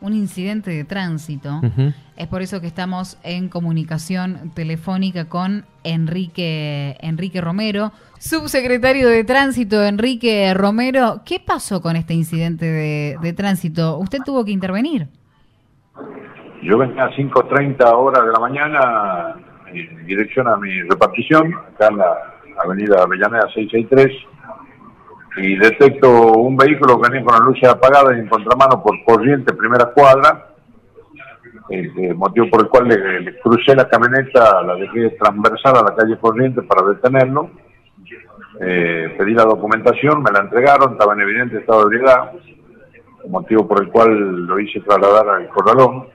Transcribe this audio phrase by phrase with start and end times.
[0.00, 1.60] un incidente de tránsito.
[2.16, 9.84] Es por eso que estamos en comunicación telefónica con Enrique, Enrique Romero, subsecretario de Tránsito,
[9.84, 11.22] Enrique Romero.
[11.24, 13.98] ¿Qué pasó con este incidente de, tránsito?
[13.98, 15.08] ¿Usted tuvo que intervenir?
[16.62, 19.36] Yo venía a 5.30 horas de la mañana
[19.72, 22.16] en dirección a mi repartición, acá en la
[22.64, 24.37] avenida Avellaneda 663
[25.40, 29.86] y detecto un vehículo que venía con las luces apagadas en contramano por corriente, primera
[29.86, 30.48] cuadra,
[31.70, 36.16] el motivo por el cual le, crucé la camioneta, la dejé transversal a la calle
[36.18, 37.50] corriente para detenerlo.
[38.60, 42.32] Eh, pedí la documentación, me la entregaron, estaba en evidente estado de ebriedad,
[43.28, 46.06] motivo por el cual lo hice trasladar al corralón.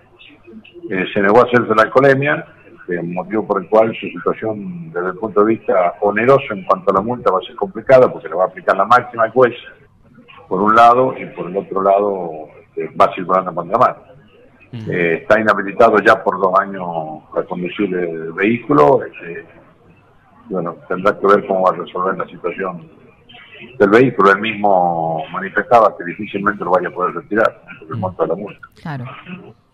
[0.89, 2.45] Eh, se negó a hacerse la alcoholemia,
[2.83, 6.91] este, motivo por el cual su situación desde el punto de vista oneroso en cuanto
[6.91, 9.31] a la multa va a ser complicada porque le va a aplicar la máxima al
[9.31, 9.53] juez,
[10.47, 12.31] por un lado, y por el otro lado
[12.75, 14.13] este, va circulando en contramano.
[14.73, 19.03] Eh, está inhabilitado ya por dos años para conducir el vehículo.
[19.03, 19.45] Este,
[20.49, 22.89] bueno, tendrá que ver cómo va a resolver la situación
[23.77, 24.31] del vehículo.
[24.31, 28.35] Él mismo manifestaba que difícilmente lo vaya a poder retirar por el monto de la
[28.35, 28.67] multa.
[28.81, 29.05] Claro.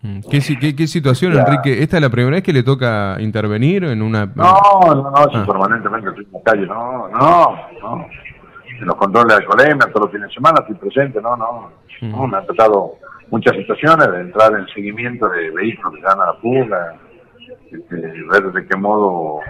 [0.02, 1.82] Mm, ¿Qué, qué, situación, Enrique?
[1.82, 4.24] ¿Esta es la primera vez que le toca intervenir en una...?
[4.26, 4.44] No,
[4.86, 5.44] no, no, ah.
[5.46, 8.06] permanentemente estoy en la calle, no, no, no.
[8.80, 11.70] En los controles de alcoholemia, todos los fines de semana estoy presente, no, no.
[12.00, 12.30] no mm.
[12.30, 12.94] me han tratado
[13.30, 16.96] muchas situaciones de entrar en seguimiento de vehículos que dan a la fuga,
[17.70, 19.40] este, ver de qué modo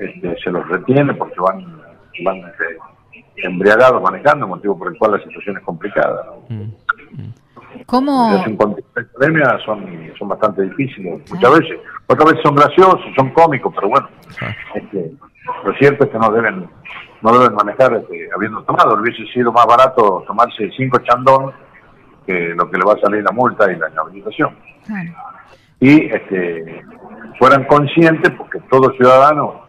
[0.00, 1.80] este, se los retiene porque van,
[2.24, 2.78] van este,
[3.36, 6.26] embriagados manejando, motivo por el cual la situación es complicada.
[6.26, 6.56] ¿no?
[6.56, 6.72] Mm.
[7.86, 8.44] ¿Cómo?
[9.64, 9.86] Son,
[10.18, 11.78] son bastante difíciles muchas veces.
[12.06, 14.08] Otras veces son graciosos, son cómicos, pero bueno,
[14.74, 15.12] este,
[15.64, 16.68] lo cierto es que no deben
[17.20, 19.00] no deben manejar este, habiendo tomado.
[19.00, 21.52] Hubiese sido más barato tomarse cinco chandón
[22.26, 24.54] que lo que le va a salir la multa y la inhabilitación.
[25.80, 26.84] Y este,
[27.38, 29.66] fueran conscientes, porque todo ciudadano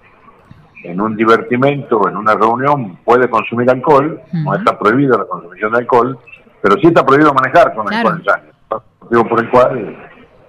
[0.84, 5.80] en un divertimento, en una reunión, puede consumir alcohol, no está prohibida la consumición de
[5.80, 6.20] alcohol,
[6.62, 8.22] pero sí está prohibido manejar con, el, con
[9.10, 9.98] por el cual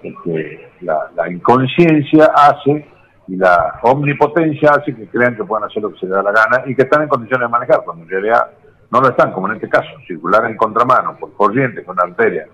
[0.03, 2.87] este, la, inconsciencia hace
[3.27, 6.31] y la omnipotencia hace que crean que pueden hacer lo que se les da la
[6.31, 8.51] gana y que están en condiciones de manejar, cuando en realidad
[8.91, 12.47] no lo están, como en este caso, circular en contramano por corriente con arteria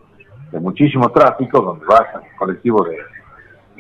[0.51, 2.97] de muchísimo tráfico, donde bajan colectivos de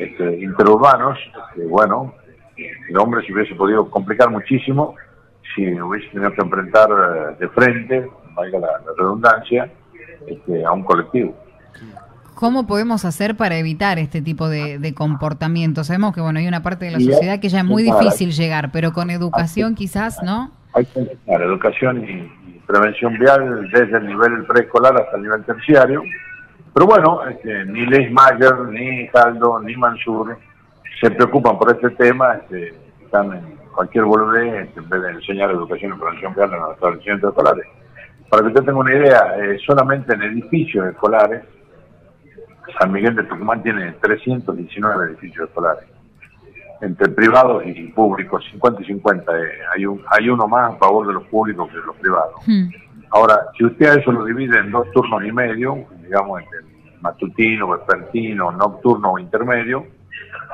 [0.05, 1.17] este, interurbanos,
[1.49, 2.13] este, bueno,
[2.57, 4.95] el hombre se hubiese podido complicar muchísimo
[5.55, 9.71] si hubiese tenido que enfrentar eh, de frente valga la, redundancia,
[10.27, 11.35] este, a un colectivo.
[12.37, 15.83] ¿Cómo podemos hacer para evitar este tipo de, comportamiento?
[15.83, 18.69] Sabemos que bueno hay una parte de la sociedad que ya es muy difícil llegar,
[18.71, 20.51] pero con educación quizás, ¿no?
[20.73, 22.31] Hay que la educación y,
[22.67, 26.03] prevención vial desde el nivel preescolar hasta el nivel terciario.
[26.75, 30.37] Pero bueno, este, ni Les Mayer, ni Caldo, ni Mansur
[31.01, 35.93] se preocupan por este tema, este, están en cualquier boludez en vez de enseñar educación
[35.95, 37.65] y prevención vial en los establecimientos escolares.
[38.29, 41.41] Para que usted tenga una idea, eh, solamente en edificios escolares,
[42.79, 45.85] San Miguel de Tucumán tiene 319 edificios escolares,
[46.81, 49.31] entre privados y públicos, 50 y 50.
[49.31, 49.43] Eh,
[49.75, 52.35] hay, un, hay uno más a favor de los públicos que de los privados.
[52.45, 52.69] Hmm.
[53.11, 56.59] Ahora, si usted a eso lo divide en dos turnos y medio, digamos, entre
[57.01, 59.85] matutino, vespertino, nocturno o intermedio,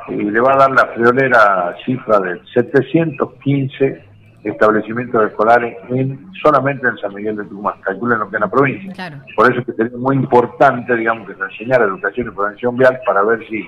[0.08, 4.13] y le va a dar la friolera cifra de 715
[4.44, 9.22] establecimientos escolares en, solamente en San Miguel de Tucumán, calculen lo que es la provincia.
[9.34, 13.00] Por eso es que sería muy importante, digamos, que se enseñara educación y prevención vial
[13.06, 13.66] para ver si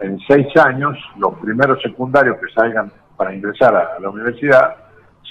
[0.00, 4.76] en seis años los primeros secundarios que salgan para ingresar a, la universidad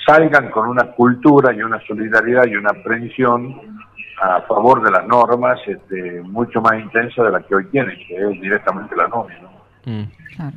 [0.06, 3.56] salgan con una cultura y una solidaridad y una aprensión
[4.22, 8.16] a favor de las normas este, mucho más intensa de la que hoy tienen, que
[8.16, 9.34] es directamente la norma.
[9.86, 10.04] Mm.
[10.36, 10.56] Claro.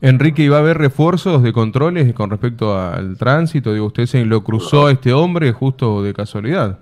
[0.00, 3.72] Enrique, ¿iba a haber refuerzos de controles con respecto al tránsito?
[3.72, 6.80] Digo, ¿usted se lo cruzó a este hombre justo de casualidad?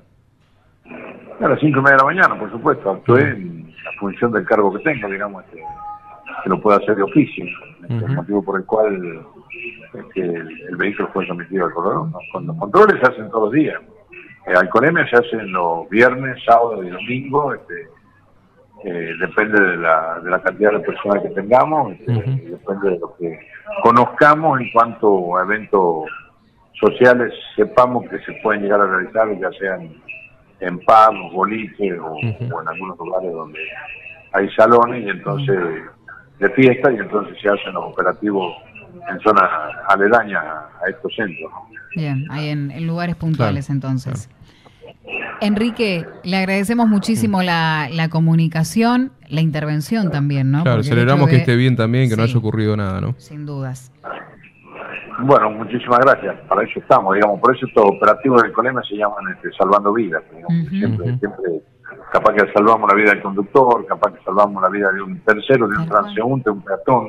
[1.41, 2.91] A las cinco y media de la mañana, por supuesto.
[2.91, 5.62] Actué en la función del cargo que tengo, digamos, este,
[6.42, 7.44] que lo pueda hacer de oficio.
[7.82, 9.26] Este, el motivo por el cual
[9.94, 12.09] este, el, vehículo fue sometido al corredor.
[12.10, 13.80] Los controles se hacen todos los días.
[14.47, 17.54] El alcoholemia se hacen los viernes, sábado y domingo.
[17.54, 17.88] Este,
[18.84, 23.15] eh, depende de la, de la cantidad de personas que tengamos, este, depende de lo
[23.16, 23.38] que
[23.82, 26.09] conozcamos en cuanto a eventos
[26.80, 29.91] sociales, sepamos que se pueden llegar a realizar, ya sean
[30.60, 33.60] en pubs, boliches o, en algunos lugares donde
[34.32, 35.59] hay salones y entonces
[36.38, 38.54] de fiesta y entonces se hacen los operativos
[39.10, 39.50] en zonas
[39.88, 41.53] aledañas a estos centros.
[41.94, 44.30] Bien, hay en, lugares puntuales entonces.
[45.41, 50.63] Enrique, le agradecemos muchísimo la, la comunicación, la intervención también, ¿no?
[50.63, 53.15] Claro, Porque celebramos que esté bien también, que no haya ocurrido nada, ¿no?
[53.19, 53.91] Sin dudas.
[55.22, 56.37] Bueno, muchísimas gracias.
[56.48, 57.41] Para eso estamos, digamos.
[57.41, 60.22] Por eso estos operativos del Colema se llaman este, salvando vidas.
[60.34, 60.69] digamos.
[60.69, 61.63] Siempre, siempre,
[62.13, 65.69] capaz que salvamos la vida del conductor, capaz que salvamos la vida de un tercero,
[65.69, 66.04] de un cual.
[66.04, 67.09] transeúnte, un peatón,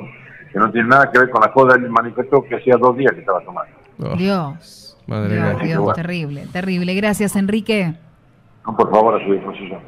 [0.52, 3.12] que no tiene nada que ver con la joda del manifestó que hacía dos días
[3.12, 3.74] que estaba tomando.
[3.98, 4.98] Oh, Dios.
[5.06, 6.94] Madre Dios, Dios, terrible, terrible.
[6.94, 7.94] Gracias, Enrique.
[8.66, 9.80] No, por favor, a su disposición.